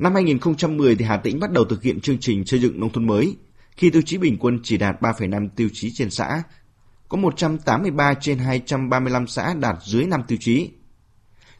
Năm 0.00 0.14
2010 0.14 0.94
thì 0.94 1.04
Hà 1.04 1.16
Tĩnh 1.16 1.40
bắt 1.40 1.50
đầu 1.50 1.64
thực 1.64 1.82
hiện 1.82 2.00
chương 2.00 2.18
trình 2.20 2.46
xây 2.46 2.60
dựng 2.60 2.80
nông 2.80 2.92
thôn 2.92 3.06
mới, 3.06 3.36
khi 3.76 3.90
tiêu 3.90 4.02
chí 4.06 4.18
bình 4.18 4.36
quân 4.40 4.60
chỉ 4.62 4.76
đạt 4.76 5.00
3,5 5.00 5.48
tiêu 5.56 5.68
chí 5.72 5.90
trên 5.94 6.10
xã. 6.10 6.42
Có 7.08 7.18
183 7.18 8.14
trên 8.14 8.38
235 8.38 9.26
xã 9.26 9.54
đạt 9.54 9.76
dưới 9.82 10.04
5 10.04 10.22
tiêu 10.28 10.38
chí. 10.40 10.70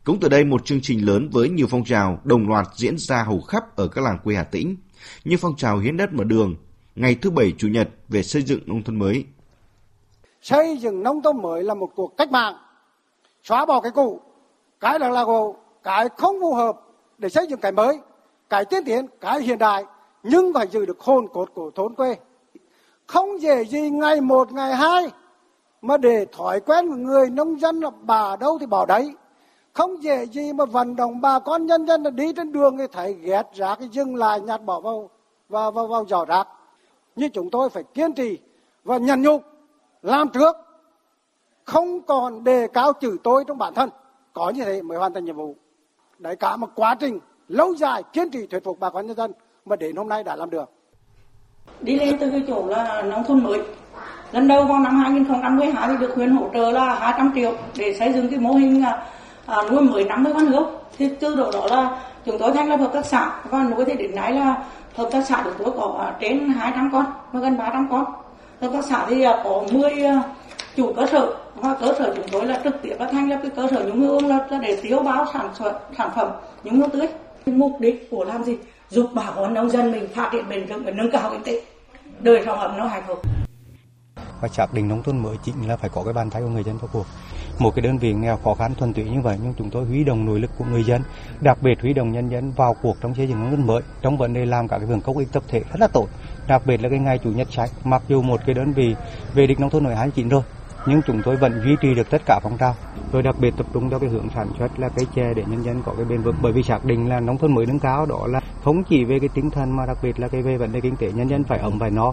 Cũng 0.04 0.21
từ 0.21 0.29
đây 0.29 0.45
một 0.45 0.64
chương 0.64 0.80
trình 0.80 1.06
lớn 1.06 1.29
với 1.32 1.48
nhiều 1.48 1.66
phong 1.71 1.84
trào 1.84 2.21
đồng 2.24 2.48
loạt 2.48 2.66
diễn 2.76 2.98
ra 2.98 3.22
hầu 3.22 3.40
khắp 3.40 3.76
ở 3.76 3.88
các 3.88 4.04
làng 4.04 4.18
quê 4.24 4.34
Hà 4.34 4.44
Tĩnh, 4.44 4.76
như 5.24 5.36
phong 5.40 5.56
trào 5.56 5.78
hiến 5.78 5.96
đất 5.96 6.12
mở 6.12 6.24
đường, 6.24 6.56
ngày 6.94 7.14
thứ 7.14 7.30
Bảy 7.30 7.52
Chủ 7.58 7.68
nhật 7.68 7.88
về 8.08 8.22
xây 8.22 8.42
dựng 8.42 8.60
nông 8.66 8.82
thôn 8.82 8.98
mới. 8.98 9.24
Xây 10.42 10.76
dựng 10.76 11.02
nông 11.02 11.22
thôn 11.22 11.42
mới 11.42 11.64
là 11.64 11.74
một 11.74 11.88
cuộc 11.94 12.16
cách 12.16 12.30
mạng, 12.30 12.54
xóa 13.42 13.66
bỏ 13.66 13.80
cái 13.80 13.92
cũ, 13.94 14.20
cái 14.80 14.98
là 14.98 15.08
là 15.08 15.24
gồ, 15.24 15.56
cái 15.82 16.09
không 16.18 16.36
phù 16.41 16.54
hợp 16.54 16.77
để 17.18 17.28
xây 17.28 17.46
dựng 17.50 17.60
cái 17.60 17.72
mới, 17.72 17.98
cái 18.51 18.64
tiên 18.64 18.84
tiến, 18.84 19.06
cái 19.20 19.41
hiện 19.41 19.59
đại, 19.59 19.84
nhưng 20.22 20.52
phải 20.52 20.66
giữ 20.66 20.86
được 20.86 21.00
hồn 21.00 21.28
cốt 21.32 21.48
của 21.54 21.70
thôn 21.74 21.95
quê. 21.95 22.16
Không 23.06 23.42
dễ 23.42 23.64
gì 23.64 23.90
ngày 23.90 24.20
một, 24.20 24.52
ngày 24.52 24.74
hai, 24.74 25.10
mà 25.82 25.96
để 25.96 26.26
thói 26.32 26.60
quen 26.60 26.88
của 26.88 26.96
người 26.96 27.30
nông 27.30 27.60
dân 27.60 27.80
là 27.80 27.90
bà 28.02 28.36
đâu 28.36 28.59
thì 28.59 28.66
bỏ 28.66 28.86
đấy. 28.86 29.14
Không 29.73 30.02
dễ 30.02 30.26
gì 30.26 30.52
mà 30.52 30.64
vận 30.64 30.96
động 30.96 31.20
bà 31.20 31.38
con 31.38 31.66
nhân 31.66 31.86
dân 31.86 32.02
là 32.02 32.10
đi 32.10 32.32
trên 32.32 32.52
đường 32.52 32.78
thì 32.78 32.84
thấy 32.92 33.12
ghét 33.12 33.42
rác 33.54 33.80
dừng 33.92 34.16
lại 34.16 34.40
nhặt 34.40 34.64
bỏ 34.64 34.80
vào 34.80 35.10
vào 35.48 35.70
vào, 35.70 35.87
vào 35.87 36.06
giỏ 36.06 36.24
rác. 36.24 36.48
Như 37.16 37.28
chúng 37.28 37.51
tôi 37.51 37.70
phải 37.70 37.82
kiên 37.82 38.12
trì 38.12 38.38
và 38.84 38.98
nhận 38.98 39.23
nhục 39.23 39.42
làm 40.02 40.28
trước 40.28 40.56
không 41.64 42.01
còn 42.02 42.45
đề 42.45 42.66
cao 42.66 42.92
chữ 42.92 43.16
tôi 43.23 43.45
trong 43.45 43.59
bản 43.59 43.74
thân 43.74 43.90
có 44.32 44.51
như 44.51 44.64
thế 44.64 44.82
mới 44.82 44.98
hoàn 44.98 45.14
thành 45.14 45.24
nhiệm 45.24 45.37
vụ 45.37 45.54
đấy 46.18 46.37
cả 46.37 46.56
một 46.56 46.70
quá 46.74 46.95
trình 47.01 47.18
lâu 47.50 47.74
dài 47.74 48.02
kiên 48.12 48.30
trì 48.30 48.46
thuyết 48.46 48.64
phục 48.64 48.80
bà 48.80 48.90
con 48.90 49.06
nhân 49.06 49.16
dân 49.16 49.32
mà 49.64 49.77
đến 49.77 49.96
hôm 49.96 50.09
nay 50.09 50.24
đã 50.24 50.36
làm 50.36 50.50
được. 50.50 50.70
Đi 51.80 51.96
lên 51.96 52.18
từ 52.20 52.30
cái 52.30 52.43
chỗ 52.48 52.66
là 52.66 53.02
nông 53.02 53.24
thôn 53.24 53.45
mới. 53.45 53.60
Lần 54.32 54.48
đầu 54.48 54.65
vào 54.65 54.80
năm 54.80 55.01
2012 55.01 55.88
thì 55.88 55.95
được 56.01 56.15
huyện 56.15 56.30
hỗ 56.30 56.48
trợ 56.54 56.71
là 56.71 56.95
200 56.95 57.32
triệu 57.34 57.52
để 57.76 57.95
xây 57.95 58.12
dựng 58.12 58.28
cái 58.28 58.38
mô 58.38 58.52
hình 58.52 58.82
à, 58.82 59.06
à 59.46 59.56
nuôi 59.71 59.82
mới 59.82 60.04
50 60.04 60.32
con 60.34 60.46
hươu 60.46 60.66
thì 60.98 61.09
từ 61.21 61.37
đó 61.37 61.51
đó 61.52 61.66
là 61.66 62.02
chúng 62.24 62.38
tôi 62.38 62.52
thành 62.52 62.68
lập 62.68 62.76
hợp 62.76 62.90
tác 62.93 63.06
xã 63.06 63.40
và 63.51 63.62
nuôi 63.62 63.84
thì 63.84 63.95
đến 63.95 64.15
nay 64.15 64.33
là 64.33 64.65
hợp 64.95 65.09
tác 65.12 65.27
xã 65.27 65.43
của 65.45 65.53
tôi 65.59 65.75
có 65.77 65.98
à, 66.01 66.17
trên 66.21 66.48
200 66.48 66.91
con 66.93 67.05
và 67.33 67.41
gần 67.41 67.59
300 67.59 67.89
con. 67.91 68.05
Hợp 68.61 68.71
tác 68.73 68.84
xã 68.84 69.06
thì 69.09 69.23
à, 69.23 69.43
có 69.45 69.62
10 69.73 69.93
chủ 70.77 70.93
cơ 70.93 71.06
sở 71.06 71.34
và 71.55 71.75
cơ 71.81 71.95
sở 71.98 72.12
chúng 72.17 72.28
tôi 72.33 72.47
là 72.47 72.61
trực 72.65 72.83
tiếp 72.83 72.97
là 72.98 73.06
thành 73.12 73.31
lập 73.31 73.39
cái 73.43 73.51
cơ 73.56 73.69
sở 73.71 73.84
nhúng 73.84 74.01
hương 74.01 74.27
là 74.27 74.48
để 74.62 74.78
tiêu 74.83 75.03
báo 75.03 75.27
sản 75.33 75.48
xuất 75.55 75.73
sản 75.98 76.11
phẩm 76.15 76.28
nhúng 76.65 76.81
hương 76.81 76.91
tươi 76.91 77.09
mục 77.47 77.73
đích 77.81 78.09
của 78.11 78.25
làm 78.25 78.45
gì? 78.45 78.57
Giúp 78.89 79.11
bà 79.15 79.33
con 79.37 79.55
nông 79.55 79.71
dân 79.71 79.93
mình 79.93 80.09
phát 80.15 80.31
triển 80.33 80.49
bền 80.49 80.67
vững 80.67 80.85
và 80.85 80.91
nâng 80.91 81.11
cao 81.11 81.31
kinh 81.31 81.43
tế. 81.43 81.63
Đời 82.21 82.43
sống 82.47 82.59
ấm 82.59 82.79
no 82.79 82.87
hạnh 82.87 83.03
phúc. 83.07 83.23
Và 84.41 84.49
xác 84.49 84.75
định 84.75 84.89
nông 84.89 85.03
thôn 85.03 85.19
mới 85.19 85.37
chính 85.45 85.69
là 85.69 85.77
phải 85.77 85.91
có 85.91 86.05
cái 86.05 86.13
bàn 86.13 86.31
tay 86.31 86.43
của 86.43 86.49
người 86.49 86.65
dân 86.65 86.79
vào 86.79 86.89
cuộc. 86.93 87.07
Một 87.59 87.75
cái 87.75 87.83
đơn 87.83 87.99
vị 87.99 88.13
nghèo 88.13 88.37
khó 88.37 88.55
khăn 88.55 88.75
thuần 88.75 88.95
túy 88.95 89.05
như 89.05 89.21
vậy, 89.21 89.39
nhưng 89.43 89.55
chúng 89.59 89.71
tôi 89.71 89.85
huy 89.85 90.05
động 90.05 90.27
nội 90.27 90.41
lực 90.41 90.51
của 90.59 90.65
người 90.65 90.85
dân, 90.85 91.03
đặc 91.41 91.59
biệt 91.63 91.81
huy 91.81 91.93
động 91.93 92.13
nhân 92.13 92.29
dân 92.29 92.53
vào 92.57 92.77
cuộc 92.83 92.97
trong 93.01 93.15
xây 93.15 93.29
dựng 93.29 93.41
nông 93.41 93.51
thôn 93.51 93.67
mới, 93.67 93.83
trong 94.03 94.17
vấn 94.19 94.33
đề 94.33 94.47
làm 94.47 94.69
cả 94.69 94.79
cái 94.79 94.87
vườn 94.87 95.01
công 95.01 95.19
ích 95.19 95.29
tập 95.33 95.43
thể 95.49 95.61
rất 95.61 95.81
là 95.81 95.87
tốt. 95.87 96.09
Đặc 96.49 96.63
biệt 96.67 96.83
là 96.83 96.89
cái 96.89 96.99
ngày 96.99 97.19
chủ 97.19 97.31
nhật 97.31 97.49
sạch, 97.53 97.71
mặc 97.85 98.03
dù 98.09 98.23
một 98.23 98.41
cái 98.47 98.55
đơn 98.55 98.73
vị 98.73 98.95
về 99.35 99.47
đích 99.47 99.61
nông 99.61 99.71
thôn 99.71 99.85
mới 99.85 99.97
29 99.97 100.29
rồi 100.29 100.43
nhưng 100.86 101.00
chúng 101.06 101.23
tôi 101.25 101.36
vẫn 101.36 101.61
duy 101.64 101.77
trì 101.81 101.95
được 101.95 102.11
tất 102.11 102.23
cả 102.27 102.41
phong 102.42 102.59
trào. 102.59 102.77
Rồi 103.12 103.23
đặc 103.23 103.36
biệt 103.39 103.55
tập 103.56 103.67
trung 103.73 103.91
cho 103.91 103.98
cái 103.98 104.09
hướng 104.11 104.28
sản 104.34 104.48
xuất 104.59 104.78
là 104.78 104.89
cây 104.89 105.06
chè 105.14 105.34
để 105.34 105.45
nhân 105.48 105.64
dân 105.64 105.83
có 105.87 105.95
cái 105.97 106.05
bền 106.05 106.22
vững. 106.22 106.37
Bởi 106.42 106.53
vì 106.53 106.62
xác 106.62 106.84
định 106.84 107.09
là 107.09 107.20
nông 107.20 107.39
thôn 107.39 107.55
mới 107.55 107.67
nâng 107.67 107.78
cao 107.78 108.06
đó 108.06 108.27
là 108.27 108.41
không 108.64 108.84
chỉ 108.84 109.05
về 109.05 109.19
cái 109.19 109.28
tinh 109.34 109.50
thần 109.50 109.77
mà 109.77 109.87
đặc 109.87 109.98
biệt 110.03 110.20
là 110.20 110.28
cái 110.28 110.42
về 110.42 110.56
vấn 110.56 110.72
đề 110.72 110.81
kinh 110.81 110.97
tế 110.97 111.12
nhân 111.12 111.28
dân 111.28 111.45
phải 111.45 111.59
ấm 111.59 111.78
phải 111.78 111.91
no. 111.91 112.12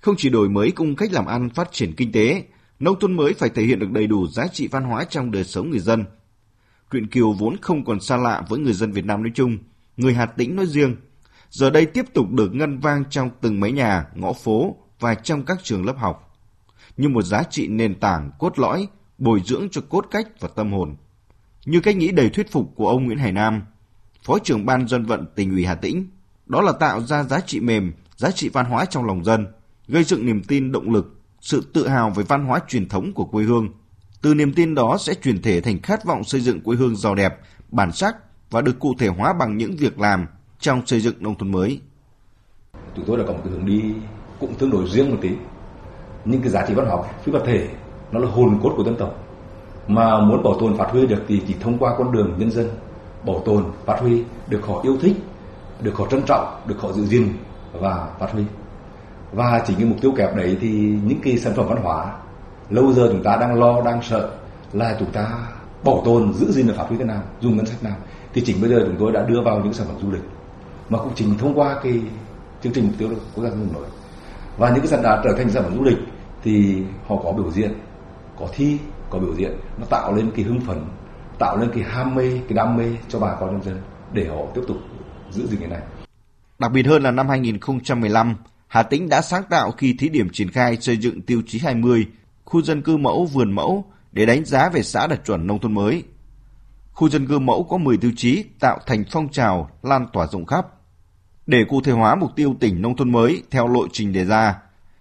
Không 0.00 0.14
chỉ 0.18 0.30
đổi 0.30 0.48
mới 0.48 0.70
cung 0.70 0.96
cách 0.96 1.12
làm 1.12 1.26
ăn 1.26 1.50
phát 1.50 1.72
triển 1.72 1.92
kinh 1.96 2.12
tế 2.12 2.44
nông 2.78 2.98
thôn 3.00 3.16
mới 3.16 3.34
phải 3.34 3.50
thể 3.50 3.62
hiện 3.62 3.78
được 3.78 3.90
đầy 3.90 4.06
đủ 4.06 4.26
giá 4.26 4.46
trị 4.46 4.68
văn 4.68 4.84
hóa 4.84 5.04
trong 5.04 5.30
đời 5.30 5.44
sống 5.44 5.70
người 5.70 5.78
dân. 5.78 6.04
Quyện 6.90 7.06
Kiều 7.06 7.32
vốn 7.32 7.56
không 7.60 7.84
còn 7.84 8.00
xa 8.00 8.16
lạ 8.16 8.42
với 8.48 8.58
người 8.58 8.72
dân 8.72 8.92
Việt 8.92 9.04
Nam 9.04 9.22
nói 9.22 9.32
chung, 9.34 9.58
người 9.96 10.14
Hà 10.14 10.26
Tĩnh 10.26 10.56
nói 10.56 10.66
riêng. 10.66 10.96
Giờ 11.50 11.70
đây 11.70 11.86
tiếp 11.86 12.04
tục 12.14 12.30
được 12.30 12.54
ngân 12.54 12.78
vang 12.78 13.04
trong 13.10 13.30
từng 13.40 13.60
mái 13.60 13.72
nhà, 13.72 14.04
ngõ 14.14 14.32
phố 14.32 14.76
và 15.00 15.14
trong 15.14 15.44
các 15.44 15.58
trường 15.62 15.86
lớp 15.86 15.96
học 15.96 16.25
như 16.96 17.08
một 17.08 17.22
giá 17.22 17.42
trị 17.42 17.68
nền 17.68 18.00
tảng 18.00 18.30
cốt 18.38 18.58
lõi, 18.58 18.88
bồi 19.18 19.42
dưỡng 19.44 19.68
cho 19.70 19.80
cốt 19.88 20.06
cách 20.10 20.28
và 20.40 20.48
tâm 20.56 20.72
hồn. 20.72 20.96
Như 21.64 21.80
cách 21.80 21.96
nghĩ 21.96 22.10
đầy 22.10 22.30
thuyết 22.30 22.52
phục 22.52 22.72
của 22.76 22.88
ông 22.88 23.04
Nguyễn 23.04 23.18
Hải 23.18 23.32
Nam, 23.32 23.62
Phó 24.26 24.38
trưởng 24.38 24.66
ban 24.66 24.88
dân 24.88 25.06
vận 25.06 25.26
tỉnh 25.34 25.50
ủy 25.50 25.64
Hà 25.64 25.74
Tĩnh, 25.74 26.06
đó 26.46 26.60
là 26.60 26.72
tạo 26.72 27.00
ra 27.00 27.22
giá 27.22 27.40
trị 27.40 27.60
mềm, 27.60 27.92
giá 28.16 28.30
trị 28.30 28.48
văn 28.48 28.66
hóa 28.66 28.84
trong 28.84 29.04
lòng 29.04 29.24
dân, 29.24 29.46
gây 29.88 30.04
dựng 30.04 30.26
niềm 30.26 30.42
tin 30.42 30.72
động 30.72 30.90
lực, 30.90 31.20
sự 31.40 31.62
tự 31.72 31.88
hào 31.88 32.10
về 32.10 32.24
văn 32.28 32.44
hóa 32.44 32.60
truyền 32.68 32.88
thống 32.88 33.12
của 33.12 33.24
quê 33.24 33.44
hương. 33.44 33.68
Từ 34.22 34.34
niềm 34.34 34.52
tin 34.52 34.74
đó 34.74 34.96
sẽ 35.00 35.14
truyền 35.14 35.42
thể 35.42 35.60
thành 35.60 35.82
khát 35.82 36.04
vọng 36.04 36.24
xây 36.24 36.40
dựng 36.40 36.60
quê 36.60 36.76
hương 36.76 36.96
giàu 36.96 37.14
đẹp, 37.14 37.38
bản 37.70 37.92
sắc 37.92 38.16
và 38.50 38.60
được 38.60 38.78
cụ 38.78 38.94
thể 38.98 39.08
hóa 39.08 39.32
bằng 39.32 39.56
những 39.56 39.76
việc 39.76 40.00
làm 40.00 40.26
trong 40.60 40.86
xây 40.86 41.00
dựng 41.00 41.14
nông 41.20 41.38
thôn 41.38 41.52
mới. 41.52 41.80
Chúng 42.96 43.04
tôi 43.06 43.18
đã 43.18 43.24
có 43.26 43.32
một 43.32 43.40
cái 43.44 43.52
hướng 43.52 43.66
đi 43.66 43.82
cũng 44.40 44.54
tương 44.54 44.70
đối 44.70 44.90
riêng 44.90 45.10
một 45.10 45.18
tí 45.22 45.30
những 46.26 46.42
cái 46.42 46.50
giá 46.50 46.64
trị 46.68 46.74
văn 46.74 46.86
học, 46.86 47.10
phi 47.22 47.32
vật 47.32 47.42
thể, 47.46 47.68
nó 48.12 48.20
là 48.20 48.28
hồn 48.30 48.58
cốt 48.62 48.72
của 48.76 48.84
dân 48.84 48.96
tộc. 48.96 49.14
Mà 49.88 50.20
muốn 50.20 50.42
bảo 50.42 50.56
tồn 50.60 50.76
phát 50.76 50.90
huy 50.90 51.06
được 51.06 51.22
thì 51.28 51.42
chỉ 51.46 51.54
thông 51.60 51.78
qua 51.78 51.94
con 51.98 52.12
đường 52.12 52.34
nhân 52.38 52.50
dân. 52.50 52.68
Bảo 53.26 53.42
tồn, 53.44 53.64
phát 53.84 54.00
huy, 54.00 54.22
được 54.48 54.66
họ 54.66 54.80
yêu 54.82 54.96
thích, 55.00 55.16
được 55.80 55.96
họ 55.96 56.06
trân 56.10 56.22
trọng, 56.22 56.60
được 56.66 56.80
họ 56.80 56.92
giữ 56.92 57.04
gìn 57.04 57.28
và 57.72 58.08
phát 58.18 58.32
huy. 58.32 58.42
Và 59.32 59.62
chỉ 59.66 59.74
cái 59.74 59.84
mục 59.84 59.98
tiêu 60.00 60.12
kẹp 60.16 60.36
đấy 60.36 60.56
thì 60.60 60.68
những 61.04 61.20
cái 61.22 61.38
sản 61.38 61.52
phẩm 61.56 61.66
văn 61.68 61.82
hóa, 61.82 62.12
lâu 62.70 62.92
giờ 62.92 63.08
chúng 63.12 63.22
ta 63.22 63.36
đang 63.36 63.54
lo, 63.60 63.82
đang 63.82 64.02
sợ 64.02 64.30
là 64.72 64.96
chúng 64.98 65.10
ta 65.10 65.28
bảo 65.84 66.02
tồn, 66.04 66.32
giữ 66.34 66.52
gìn 66.52 66.66
và 66.66 66.74
phát 66.74 66.88
huy 66.88 66.96
thế 66.96 67.04
nào, 67.04 67.22
dùng 67.40 67.56
ngân 67.56 67.66
sách 67.66 67.82
nào, 67.84 67.96
thì 68.34 68.42
chính 68.44 68.60
bây 68.60 68.70
giờ 68.70 68.76
chúng 68.86 68.96
tôi 68.98 69.12
đã 69.12 69.22
đưa 69.22 69.40
vào 69.44 69.60
những 69.64 69.72
sản 69.72 69.86
phẩm 69.86 69.96
du 70.02 70.10
lịch. 70.10 70.22
Mà 70.88 70.98
cũng 70.98 71.12
chính 71.14 71.38
thông 71.38 71.58
qua 71.58 71.76
cái 71.82 72.00
chương 72.62 72.72
trình 72.72 72.84
mục 72.84 72.94
tiêu 72.98 73.08
quốc 73.34 73.44
gia 73.44 73.50
nông 73.50 73.68
mới 73.74 73.84
và 74.58 74.70
những 74.70 74.78
cái 74.78 74.86
sản 74.86 75.02
đã 75.02 75.20
trở 75.24 75.32
thành 75.36 75.50
sản 75.50 75.62
phẩm 75.62 75.76
du 75.76 75.84
lịch 75.84 75.98
thì 76.46 76.82
họ 77.06 77.16
có 77.24 77.32
biểu 77.32 77.50
diễn 77.50 77.72
có 78.38 78.48
thi 78.54 78.78
có 79.10 79.18
biểu 79.18 79.34
diễn 79.36 79.52
nó 79.78 79.86
tạo 79.90 80.14
lên 80.14 80.30
cái 80.36 80.44
hưng 80.44 80.60
phấn 80.60 80.78
tạo 81.38 81.56
lên 81.56 81.70
cái 81.74 81.82
ham 81.82 82.14
mê 82.14 82.40
cái 82.48 82.56
đam 82.56 82.76
mê 82.76 82.84
cho 83.08 83.18
bà 83.18 83.36
con 83.40 83.52
nhân 83.52 83.62
dân 83.62 83.80
để 84.12 84.28
họ 84.28 84.36
tiếp 84.54 84.62
tục 84.68 84.76
giữ 85.30 85.46
gìn 85.46 85.60
cái 85.60 85.68
này 85.68 85.80
đặc 86.58 86.72
biệt 86.72 86.86
hơn 86.86 87.02
là 87.02 87.10
năm 87.10 87.28
2015 87.28 88.34
Hà 88.68 88.82
Tĩnh 88.82 89.08
đã 89.08 89.22
sáng 89.22 89.42
tạo 89.50 89.70
khi 89.70 89.94
thí 89.98 90.08
điểm 90.08 90.28
triển 90.32 90.50
khai 90.50 90.76
xây 90.80 90.96
dựng 90.96 91.22
tiêu 91.22 91.42
chí 91.46 91.58
20 91.58 92.06
khu 92.44 92.62
dân 92.62 92.82
cư 92.82 92.96
mẫu 92.96 93.24
vườn 93.24 93.52
mẫu 93.52 93.84
để 94.12 94.26
đánh 94.26 94.44
giá 94.44 94.68
về 94.68 94.82
xã 94.82 95.06
đạt 95.06 95.24
chuẩn 95.24 95.46
nông 95.46 95.60
thôn 95.60 95.74
mới. 95.74 96.02
Khu 96.92 97.08
dân 97.08 97.26
cư 97.26 97.38
mẫu 97.38 97.62
có 97.70 97.78
10 97.78 97.96
tiêu 97.96 98.10
chí 98.16 98.44
tạo 98.60 98.78
thành 98.86 99.04
phong 99.10 99.28
trào 99.28 99.70
lan 99.82 100.06
tỏa 100.12 100.26
rộng 100.26 100.46
khắp. 100.46 100.66
Để 101.46 101.64
cụ 101.68 101.80
thể 101.80 101.92
hóa 101.92 102.14
mục 102.14 102.30
tiêu 102.36 102.56
tỉnh 102.60 102.82
nông 102.82 102.96
thôn 102.96 103.12
mới 103.12 103.42
theo 103.50 103.68
lộ 103.68 103.88
trình 103.92 104.12
đề 104.12 104.24
ra, 104.24 104.54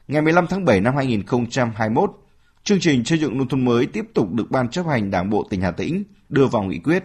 Ngày 0.08 0.22
15 0.22 0.48
tháng 0.48 0.66
7 0.66 0.82
năm 0.82 0.96
2021, 0.96 2.12
chương 2.64 2.80
trình 2.80 3.06
xây 3.06 3.20
dựng 3.20 3.38
nông 3.38 3.48
thôn 3.48 3.66
mới 3.66 3.86
tiếp 3.86 4.06
tục 4.14 4.34
được 4.34 4.52
Ban 4.52 4.70
chấp 4.70 4.86
hành 4.88 5.12
Đảng 5.12 5.30
bộ 5.30 5.48
tỉnh 5.50 5.62
Hà 5.62 5.72
Tĩnh 5.72 6.04
đưa 6.30 6.46
vào 6.48 6.64
nghị 6.64 6.80
quyết. 6.80 7.04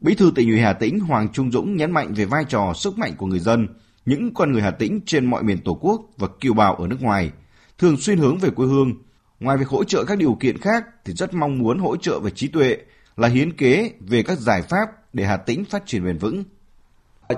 Bí 0.00 0.14
thư 0.14 0.32
tỉnh 0.34 0.48
ủy 0.48 0.60
Hà 0.60 0.72
Tĩnh 0.72 1.00
Hoàng 1.00 1.28
Trung 1.32 1.52
Dũng 1.52 1.76
nhấn 1.76 1.90
mạnh 1.90 2.14
về 2.14 2.24
vai 2.24 2.44
trò 2.48 2.72
sức 2.74 2.98
mạnh 2.98 3.12
của 3.18 3.26
người 3.26 3.38
dân, 3.38 3.68
những 4.06 4.34
con 4.34 4.52
người 4.52 4.62
Hà 4.62 4.70
Tĩnh 4.70 5.00
trên 5.06 5.26
mọi 5.26 5.42
miền 5.42 5.58
Tổ 5.64 5.74
quốc 5.80 6.02
và 6.16 6.28
kiều 6.40 6.54
bào 6.54 6.74
ở 6.74 6.86
nước 6.86 7.02
ngoài, 7.02 7.30
thường 7.78 7.96
xuyên 7.96 8.18
hướng 8.18 8.38
về 8.38 8.50
quê 8.50 8.66
hương. 8.66 8.92
Ngoài 9.40 9.56
việc 9.56 9.68
hỗ 9.68 9.84
trợ 9.84 10.04
các 10.04 10.18
điều 10.18 10.36
kiện 10.40 10.58
khác 10.58 10.84
thì 11.04 11.12
rất 11.12 11.34
mong 11.34 11.58
muốn 11.58 11.78
hỗ 11.78 11.96
trợ 11.96 12.20
về 12.20 12.30
trí 12.30 12.48
tuệ 12.48 12.76
là 13.16 13.28
hiến 13.28 13.52
kế 13.52 13.92
về 14.00 14.22
các 14.22 14.38
giải 14.38 14.62
pháp 14.62 14.88
để 15.12 15.24
Hà 15.24 15.36
Tĩnh 15.36 15.64
phát 15.64 15.82
triển 15.86 16.04
bền 16.04 16.18
vững. 16.18 16.44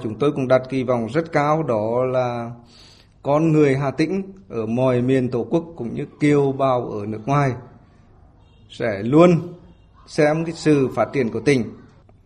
Chúng 0.03 0.19
tôi 0.19 0.33
cũng 0.33 0.49
đặt 0.49 0.63
kỳ 0.69 0.83
vọng 0.83 1.07
rất 1.07 1.33
cao 1.33 1.63
đó 1.63 2.05
là 2.05 2.51
con 3.23 3.53
người 3.53 3.77
Hà 3.77 3.91
Tĩnh 3.91 4.23
ở 4.49 4.67
mọi 4.67 5.03
miền 5.03 5.31
Tổ 5.31 5.47
quốc 5.51 5.65
cũng 5.77 5.95
như 5.95 6.07
kiều 6.21 6.53
bào 6.53 6.91
ở 6.91 7.07
nước 7.07 7.21
ngoài 7.27 7.53
sẽ 8.71 9.03
luôn 9.03 9.31
xem 10.07 10.45
cái 10.45 10.55
sự 10.55 10.89
phát 10.95 11.09
triển 11.13 11.31
của 11.31 11.41
tỉnh 11.41 11.65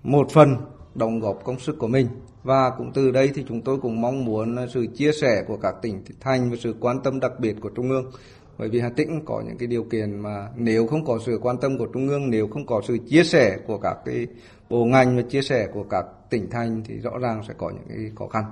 một 0.03 0.31
phần 0.31 0.57
đóng 0.95 1.21
góp 1.21 1.45
công 1.45 1.59
sức 1.59 1.79
của 1.79 1.89
mình. 1.89 2.09
Và 2.43 2.71
cũng 2.71 2.93
từ 2.95 3.11
đây 3.11 3.31
thì 3.35 3.45
chúng 3.49 3.63
tôi 3.63 3.79
cũng 3.81 4.01
mong 4.01 4.25
muốn 4.25 4.57
sự 4.75 4.87
chia 4.97 5.13
sẻ 5.13 5.45
của 5.49 5.57
các 5.57 5.75
tỉnh 5.83 6.03
thành 6.21 6.51
và 6.51 6.57
sự 6.61 6.75
quan 6.81 7.03
tâm 7.03 7.21
đặc 7.21 7.33
biệt 7.39 7.57
của 7.61 7.69
trung 7.69 7.91
ương. 7.91 8.11
Bởi 8.59 8.69
vì 8.69 8.81
Hà 8.81 8.91
Tĩnh 8.97 9.23
có 9.25 9.43
những 9.47 9.59
cái 9.59 9.67
điều 9.67 9.85
kiện 9.85 10.21
mà 10.21 10.49
nếu 10.57 10.87
không 10.87 11.05
có 11.05 11.19
sự 11.27 11.39
quan 11.43 11.59
tâm 11.59 11.79
của 11.79 11.87
trung 11.87 12.09
ương, 12.09 12.31
nếu 12.31 12.49
không 12.49 12.67
có 12.67 12.83
sự 12.89 12.99
chia 13.09 13.25
sẻ 13.25 13.59
của 13.67 13.79
các 13.79 13.97
cái 14.05 14.27
bộ 14.71 14.85
ngành 14.85 15.17
và 15.17 15.23
chia 15.23 15.43
sẻ 15.43 15.69
của 15.75 15.85
các 15.91 16.05
tỉnh 16.31 16.51
thành 16.51 16.83
thì 16.87 16.95
rõ 16.95 17.19
ràng 17.19 17.43
sẽ 17.49 17.55
có 17.59 17.71
những 17.71 17.85
cái 17.89 18.13
khó 18.17 18.29
khăn 18.29 18.45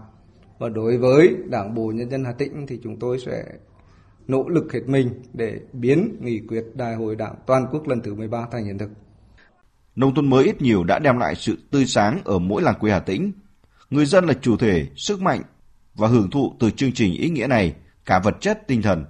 và 0.63 0.69
đối 0.69 0.99
với 0.99 1.37
Đảng 1.49 1.75
bộ 1.75 1.93
Nhân 1.95 2.11
dân 2.11 2.25
Hà 2.25 2.33
Tĩnh 2.33 2.67
thì 2.69 2.79
chúng 2.83 2.99
tôi 2.99 3.19
sẽ 3.27 3.45
nỗ 4.27 4.49
lực 4.49 4.73
hết 4.73 4.81
mình 4.87 5.23
để 5.33 5.61
biến 5.73 6.17
nghị 6.21 6.41
quyết 6.49 6.65
Đại 6.75 6.95
hội 6.95 7.17
Đảng 7.17 7.35
toàn 7.47 7.67
quốc 7.73 7.89
lần 7.89 8.01
thứ 8.01 8.15
13 8.15 8.47
thành 8.53 8.65
hiện 8.65 8.79
thực. 8.79 8.91
Nông 9.97 10.15
thôn 10.15 10.31
mới 10.31 10.45
ít 10.45 10.63
nhiều 10.63 10.85
đã 10.85 10.99
đem 10.99 11.19
lại 11.19 11.35
sự 11.35 11.59
tươi 11.71 11.87
sáng 11.87 12.21
ở 12.25 12.39
mỗi 12.39 12.63
làng 12.63 12.75
quê 12.81 12.93
Hà 12.93 12.99
Tĩnh. 12.99 13.33
Người 13.91 14.07
dân 14.07 14.25
là 14.25 14.35
chủ 14.41 14.57
thể, 14.57 14.87
sức 14.97 15.23
mạnh 15.23 15.43
và 15.95 16.09
hưởng 16.09 16.31
thụ 16.31 16.53
từ 16.61 16.71
chương 16.71 16.93
trình 16.93 17.15
ý 17.15 17.31
nghĩa 17.31 17.47
này 17.47 17.75
cả 18.05 18.19
vật 18.25 18.37
chất, 18.41 18.67
tinh 18.67 18.83
thần. 18.83 19.05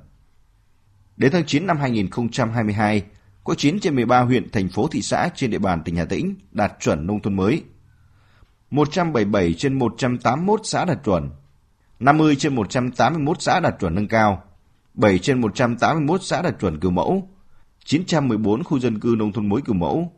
Đến 1.16 1.32
tháng 1.32 1.46
9 1.46 1.66
năm 1.66 1.76
2022, 1.76 3.02
có 3.44 3.54
9 3.54 3.80
trên 3.80 3.94
13 3.94 4.20
huyện, 4.20 4.50
thành 4.50 4.68
phố, 4.68 4.88
thị 4.88 5.02
xã 5.02 5.28
trên 5.34 5.50
địa 5.50 5.58
bàn 5.58 5.82
tỉnh 5.84 5.96
Hà 5.96 6.04
Tĩnh 6.04 6.34
đạt 6.50 6.72
chuẩn 6.80 7.06
nông 7.06 7.22
thôn 7.22 7.36
mới. 7.36 7.62
177 8.70 9.54
trên 9.54 9.78
181 9.78 10.60
xã 10.64 10.84
đạt 10.84 10.98
chuẩn, 11.04 11.30
50 12.02 12.36
trên 12.36 12.54
181 12.54 13.42
xã 13.42 13.60
đạt 13.60 13.74
chuẩn 13.80 13.94
nâng 13.94 14.08
cao, 14.08 14.42
7 14.94 15.18
trên 15.18 15.40
181 15.40 16.20
xã 16.22 16.42
đạt 16.42 16.60
chuẩn 16.60 16.80
kiểu 16.80 16.90
mẫu, 16.90 17.28
914 17.84 18.64
khu 18.64 18.78
dân 18.78 19.00
cư 19.00 19.14
nông 19.18 19.32
thôn 19.32 19.48
mới 19.48 19.62
kiểu 19.66 19.74
mẫu. 19.74 20.12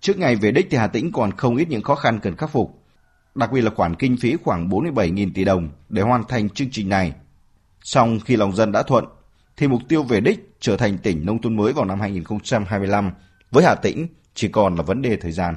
Trước 0.00 0.18
ngày 0.18 0.36
về 0.36 0.50
đích 0.52 0.66
thì 0.70 0.76
Hà 0.76 0.86
Tĩnh 0.86 1.12
còn 1.12 1.32
không 1.32 1.56
ít 1.56 1.68
những 1.68 1.82
khó 1.82 1.94
khăn 1.94 2.18
cần 2.22 2.36
khắc 2.36 2.50
phục, 2.50 2.84
đặc 3.34 3.52
biệt 3.52 3.60
là 3.60 3.70
khoản 3.70 3.94
kinh 3.94 4.16
phí 4.16 4.36
khoảng 4.36 4.68
47.000 4.68 5.30
tỷ 5.34 5.44
đồng 5.44 5.68
để 5.88 6.02
hoàn 6.02 6.24
thành 6.28 6.50
chương 6.50 6.70
trình 6.70 6.88
này. 6.88 7.12
Song 7.82 8.20
khi 8.24 8.36
lòng 8.36 8.56
dân 8.56 8.72
đã 8.72 8.82
thuận, 8.82 9.04
thì 9.56 9.68
mục 9.68 9.82
tiêu 9.88 10.02
về 10.02 10.20
đích 10.20 10.56
trở 10.60 10.76
thành 10.76 10.98
tỉnh 10.98 11.26
nông 11.26 11.42
thôn 11.42 11.56
mới 11.56 11.72
vào 11.72 11.84
năm 11.84 12.00
2025 12.00 13.10
với 13.50 13.64
Hà 13.64 13.74
Tĩnh 13.74 14.06
chỉ 14.34 14.48
còn 14.48 14.76
là 14.76 14.82
vấn 14.82 15.02
đề 15.02 15.16
thời 15.16 15.32
gian. 15.32 15.54